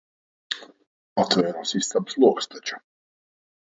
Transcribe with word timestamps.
Atvērās 1.23 1.75
istabas 1.83 2.19
logs 2.25 2.51
taču. 2.55 2.81